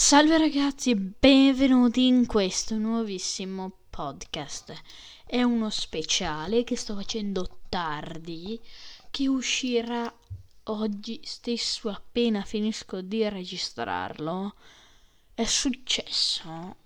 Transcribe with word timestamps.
Salve 0.00 0.38
ragazzi 0.38 0.90
e 0.90 0.96
benvenuti 0.96 2.06
in 2.06 2.24
questo 2.26 2.76
nuovissimo 2.76 3.78
podcast. 3.90 4.72
È 5.26 5.42
uno 5.42 5.70
speciale 5.70 6.62
che 6.62 6.76
sto 6.76 6.94
facendo 6.94 7.58
tardi, 7.68 8.60
che 9.10 9.26
uscirà 9.26 10.10
oggi 10.66 11.20
stesso 11.24 11.88
appena 11.88 12.44
finisco 12.44 13.00
di 13.00 13.28
registrarlo. 13.28 14.54
È 15.34 15.44
successo 15.44 16.76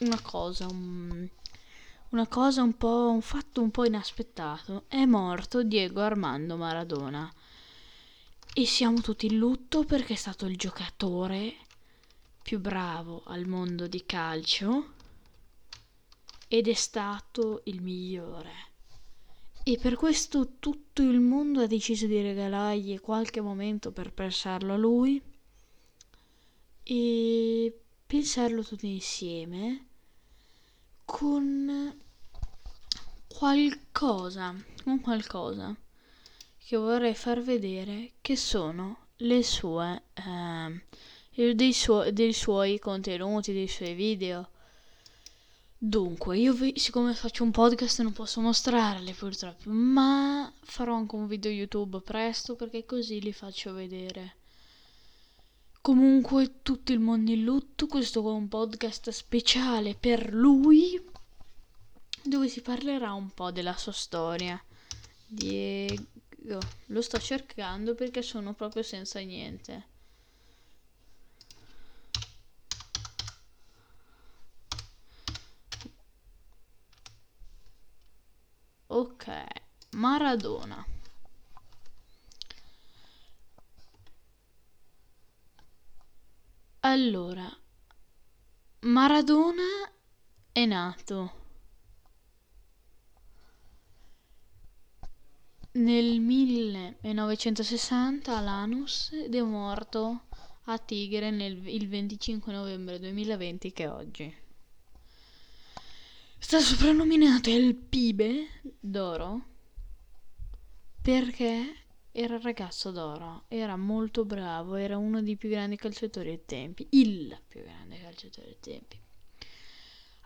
una 0.00 0.20
cosa, 0.20 0.66
un, 0.66 1.28
una 2.08 2.26
cosa 2.26 2.62
un 2.62 2.76
po', 2.76 3.10
un 3.12 3.22
fatto 3.22 3.62
un 3.62 3.70
po' 3.70 3.84
inaspettato. 3.84 4.86
È 4.88 5.04
morto 5.04 5.62
Diego 5.62 6.00
Armando 6.00 6.56
Maradona. 6.56 7.32
E 8.54 8.66
siamo 8.66 9.00
tutti 9.00 9.26
in 9.26 9.38
lutto 9.38 9.84
perché 9.84 10.12
è 10.12 10.16
stato 10.16 10.44
il 10.44 10.56
giocatore 10.56 11.61
più 12.42 12.58
bravo 12.60 13.22
al 13.26 13.46
mondo 13.46 13.86
di 13.86 14.04
calcio 14.04 14.94
ed 16.48 16.68
è 16.68 16.74
stato 16.74 17.62
il 17.64 17.80
migliore. 17.80 18.70
E 19.64 19.78
per 19.80 19.94
questo 19.94 20.58
tutto 20.58 21.02
il 21.02 21.20
mondo 21.20 21.62
ha 21.62 21.66
deciso 21.66 22.06
di 22.06 22.20
regalargli 22.20 23.00
qualche 23.00 23.40
momento 23.40 23.92
per 23.92 24.12
pensarlo 24.12 24.74
a 24.74 24.76
lui 24.76 25.22
e 26.82 27.80
pensarlo 28.06 28.64
tutti 28.64 28.88
insieme 28.88 29.86
con 31.04 31.96
qualcosa, 33.28 34.54
con 34.82 35.00
qualcosa 35.00 35.74
che 36.58 36.76
vorrei 36.76 37.14
far 37.14 37.40
vedere 37.40 38.12
che 38.20 38.36
sono 38.36 39.06
le 39.16 39.42
sue 39.42 40.02
eh, 40.14 40.84
dei, 41.34 41.72
suo- 41.72 42.10
dei 42.10 42.32
suoi 42.32 42.78
contenuti, 42.78 43.52
dei 43.52 43.68
suoi 43.68 43.94
video. 43.94 44.48
Dunque, 45.78 46.38
io 46.38 46.52
vi- 46.52 46.74
siccome 46.76 47.14
faccio 47.14 47.42
un 47.42 47.50
podcast 47.50 48.02
non 48.02 48.12
posso 48.12 48.40
mostrarli 48.40 49.12
purtroppo, 49.14 49.68
ma 49.70 50.52
farò 50.60 50.94
anche 50.94 51.16
un 51.16 51.26
video 51.26 51.50
YouTube 51.50 52.00
presto 52.00 52.54
perché 52.54 52.84
così 52.84 53.20
li 53.20 53.32
faccio 53.32 53.72
vedere. 53.72 54.36
Comunque, 55.80 56.62
tutto 56.62 56.92
il 56.92 57.00
mondo 57.00 57.32
in 57.32 57.42
lutto, 57.42 57.88
questo 57.88 58.20
è 58.20 58.32
un 58.32 58.46
podcast 58.46 59.10
speciale 59.10 59.96
per 59.98 60.32
lui, 60.32 61.02
dove 62.22 62.48
si 62.48 62.60
parlerà 62.60 63.12
un 63.14 63.30
po' 63.30 63.50
della 63.50 63.76
sua 63.76 63.90
storia. 63.90 64.62
Diego, 65.26 66.60
lo 66.86 67.02
sto 67.02 67.18
cercando 67.18 67.96
perché 67.96 68.22
sono 68.22 68.54
proprio 68.54 68.84
senza 68.84 69.18
niente. 69.18 69.88
Maradona. 80.02 80.84
Allora, 86.80 87.48
Maradona 88.80 89.62
è 90.50 90.66
nato 90.66 91.32
nel 95.74 96.18
1960 96.18 98.36
a 98.36 98.40
Lanus 98.40 99.12
ed 99.12 99.36
è 99.36 99.42
morto 99.42 100.22
a 100.64 100.78
Tigre 100.78 101.30
nel, 101.30 101.64
il 101.68 101.88
25 101.88 102.52
novembre 102.52 102.98
2020 102.98 103.72
che 103.72 103.84
è 103.84 103.88
oggi. 103.88 104.36
Sta 106.38 106.58
soprannominato 106.58 107.50
il 107.50 107.76
Pibe 107.76 108.48
d'oro 108.80 109.50
perché 111.02 111.74
era 112.12 112.36
il 112.36 112.40
ragazzo 112.42 112.92
d'oro, 112.92 113.44
era 113.48 113.76
molto 113.76 114.24
bravo, 114.24 114.76
era 114.76 114.96
uno 114.96 115.20
dei 115.20 115.36
più 115.36 115.48
grandi 115.48 115.74
calciatori 115.74 116.28
ai 116.30 116.44
tempi, 116.46 116.86
il 116.90 117.36
più 117.48 117.62
grande 117.62 117.98
calciatore 118.00 118.46
ai 118.46 118.56
tempi. 118.60 119.00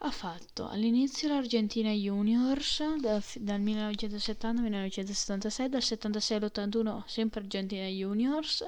Ha 0.00 0.10
fatto 0.10 0.68
all'inizio 0.68 1.28
l'Argentina 1.28 1.90
Juniors 1.90 2.96
dal, 2.96 3.24
dal 3.36 3.60
1970 3.60 4.48
al 4.48 4.64
1976, 4.64 5.68
dal 5.70 5.82
76 5.82 6.36
all'81 6.36 7.02
sempre 7.06 7.40
Argentina 7.40 7.86
Juniors 7.86 8.64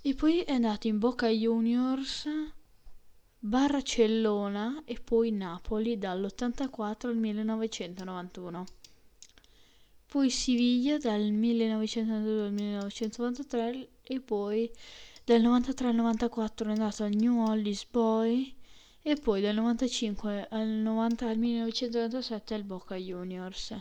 e 0.00 0.14
poi 0.14 0.40
è 0.40 0.52
andato 0.52 0.86
in 0.86 0.98
Boca 0.98 1.28
Juniors 1.28 2.26
Barcellona 3.38 4.82
e 4.86 4.98
poi 4.98 5.32
Napoli 5.32 5.98
dall'84 5.98 7.08
al 7.08 7.16
1991. 7.16 8.64
Poi 10.12 10.28
Siviglia 10.28 10.98
dal 10.98 11.22
1992 11.22 12.44
al 12.44 12.52
1993 12.52 13.88
e 14.02 14.20
poi 14.20 14.70
dal 15.24 15.40
93 15.40 15.88
al 15.88 15.94
94 15.94 16.68
è 16.68 16.72
andato 16.72 17.04
al 17.04 17.14
New 17.14 17.40
Orleans 17.40 17.86
Boy 17.90 18.54
e 19.00 19.14
poi 19.14 19.40
dal 19.40 19.54
95 19.54 20.48
al, 20.50 20.68
90, 20.68 21.26
al 21.26 21.38
1997 21.38 22.52
al 22.52 22.62
Boca 22.62 22.94
Juniors. 22.94 23.74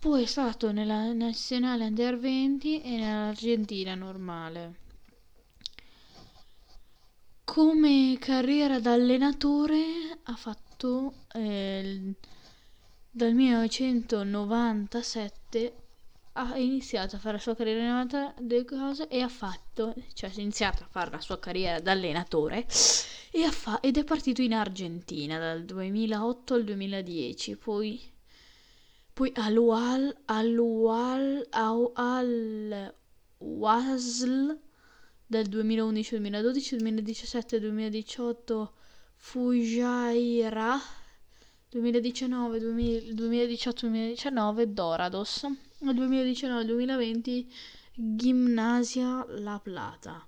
Poi 0.00 0.24
è 0.24 0.26
stato 0.26 0.72
nella 0.72 1.12
nazionale 1.12 1.84
under 1.84 2.18
20 2.18 2.80
e 2.82 2.90
nell'Argentina 2.96 3.94
normale. 3.94 4.78
Come 7.44 8.16
carriera 8.18 8.80
da 8.80 8.94
allenatore 8.94 9.78
ha 10.24 10.34
fatto 10.34 11.12
eh, 11.34 12.14
dal 13.10 13.34
1997 13.34 15.74
ha 16.34 16.56
iniziato 16.56 17.16
a 17.16 17.18
fare 17.18 17.36
la 17.36 17.42
sua 17.42 17.56
carriera 17.56 18.04
delle 18.38 18.64
cose 18.64 19.08
e 19.08 19.20
ha 19.20 19.28
fatto, 19.28 19.94
cioè 20.14 20.30
ha 20.30 20.40
iniziato 20.40 20.84
a 20.84 20.86
fare 20.88 21.10
la 21.10 21.20
sua 21.20 21.40
carriera 21.40 21.80
da 21.80 21.90
allenatore 21.90 22.66
fa- 23.50 23.80
ed 23.80 23.96
è 23.96 24.04
partito 24.04 24.42
in 24.42 24.54
Argentina 24.54 25.38
dal 25.38 25.64
2008 25.64 26.54
al 26.54 26.64
2010, 26.64 27.56
poi, 27.56 28.00
poi 29.12 29.32
al-Wal, 29.34 30.16
al-Wal, 30.26 31.46
al-Wasl 33.42 34.58
del 35.26 35.46
2011, 35.46 36.10
2012, 36.10 36.76
2017, 36.76 37.60
2018 37.60 38.72
Fujairah 39.16 40.80
2019, 41.70 42.58
2018, 43.14 43.86
2019 43.86 44.72
Dorados. 44.72 45.46
Nel 45.78 45.94
2019-2020 45.94 47.46
Gimnasia 47.94 49.24
La 49.38 49.58
Plata 49.62 50.26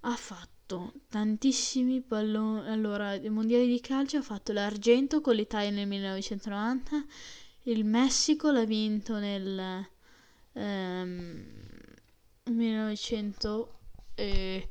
ha 0.00 0.16
fatto 0.16 0.92
tantissimi 1.08 2.00
palloni 2.00 2.68
allora 2.68 3.14
i 3.14 3.28
mondiali 3.28 3.66
di 3.66 3.80
calcio 3.80 4.18
ha 4.18 4.22
fatto 4.22 4.52
l'argento 4.52 5.20
con 5.20 5.34
l'Italia 5.34 5.70
nel 5.70 5.86
1990 5.86 7.04
il 7.64 7.84
Messico 7.84 8.50
l'ha 8.50 8.64
vinto 8.64 9.18
nel 9.18 9.86
ehm, 10.52 11.44
1900 12.44 13.78
eh, 14.14 14.68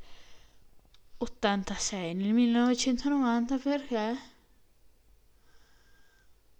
86 1.18 2.14
nel 2.14 2.34
1990 2.34 3.58
perché 3.58 4.18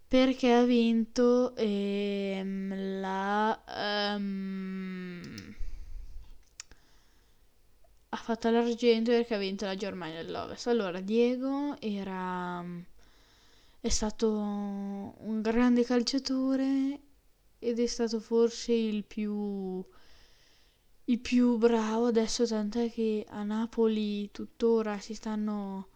perché 0.08 0.54
ha 0.54 0.64
vinto 0.64 1.56
ehm, 1.56 3.00
la 3.02 4.16
um, 4.18 5.22
ha 8.10 8.18
fatto 8.18 8.50
l'argento 8.50 9.12
perché 9.12 9.36
ha 9.36 9.38
vinto 9.38 9.66
la 9.66 9.76
Germania 9.76 10.24
dell'Ovest 10.24 10.68
allora 10.68 11.00
Diego 11.02 11.80
era 11.82 12.64
è 13.80 13.90
stato 13.90 14.30
un 14.32 15.42
grande 15.42 15.84
calciatore 15.84 17.00
ed 17.60 17.80
è 17.80 17.86
stato 17.88 18.20
forse 18.20 18.74
il 18.74 19.04
più 19.04 19.84
il 21.10 21.20
più 21.20 21.58
bravo. 21.58 22.08
Adesso, 22.08 22.46
tant'è 22.46 22.92
che 22.92 23.26
a 23.30 23.44
Napoli 23.44 24.30
tuttora 24.32 25.00
si 25.00 25.14
stanno 25.14 25.90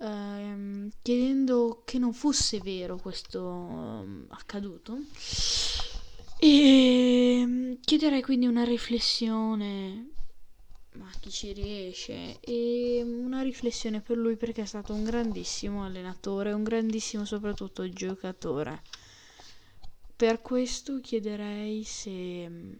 ehm, 0.00 0.90
chiedendo 1.02 1.82
che 1.84 1.98
non 1.98 2.12
fosse 2.12 2.58
vero 2.58 2.96
questo 2.96 3.42
um, 3.42 4.26
accaduto. 4.30 4.98
E 6.38 7.40
ehm, 7.40 7.80
chiederei 7.80 8.22
quindi 8.22 8.46
una 8.46 8.64
riflessione, 8.64 10.10
ma 10.94 11.10
chi 11.20 11.30
ci 11.30 11.52
riesce, 11.52 12.40
e 12.40 13.02
una 13.04 13.42
riflessione 13.42 14.00
per 14.00 14.16
lui 14.16 14.36
perché 14.36 14.62
è 14.62 14.66
stato 14.66 14.94
un 14.94 15.04
grandissimo 15.04 15.84
allenatore, 15.84 16.52
un 16.52 16.62
grandissimo 16.62 17.24
soprattutto 17.24 17.88
giocatore. 17.88 18.82
Per 20.16 20.42
questo 20.42 21.00
chiederei 21.00 21.82
se 21.84 22.78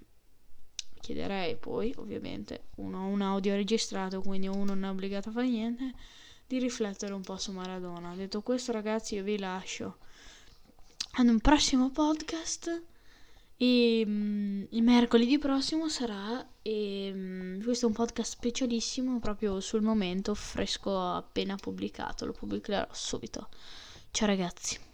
chiederei 1.01 1.57
poi, 1.57 1.93
ovviamente, 1.97 2.69
uno 2.77 2.99
ha 2.99 3.07
un 3.07 3.23
audio 3.23 3.55
registrato, 3.55 4.21
quindi 4.21 4.47
uno 4.47 4.65
non 4.65 4.85
è 4.85 4.89
obbligato 4.91 5.31
a 5.31 5.33
fare 5.33 5.49
niente, 5.49 5.95
di 6.51 6.59
riflettere 6.59 7.13
un 7.13 7.21
po' 7.21 7.37
su 7.37 7.53
Maradona. 7.53 8.13
Detto 8.17 8.43
questo, 8.43 8.73
ragazzi, 8.73 9.15
io 9.15 9.23
vi 9.23 9.39
lascio 9.39 9.99
ad 11.13 11.29
un 11.29 11.39
prossimo 11.39 11.91
podcast. 11.91 12.83
E 13.57 14.03
um, 14.05 14.67
il 14.71 14.83
mercoledì 14.83 15.39
prossimo 15.39 15.89
sarà. 15.89 16.45
E, 16.61 17.11
um, 17.15 17.63
questo 17.63 17.87
è 17.87 17.89
un 17.89 17.95
podcast 17.95 18.33
specialissimo, 18.33 19.21
proprio 19.21 19.61
sul 19.61 19.83
momento, 19.83 20.35
fresco 20.35 20.99
appena 20.99 21.55
pubblicato. 21.55 22.27
Lo 22.27 22.33
pubblicherò 22.33 22.89
subito. 22.91 23.49
Ciao 24.11 24.27
ragazzi. 24.27 24.90